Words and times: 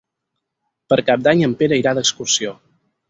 Per 0.93 0.97
Cap 1.09 1.23
d'Any 1.27 1.43
en 1.49 1.53
Pere 1.59 1.79
irà 1.83 1.93
d'excursió. 1.99 2.55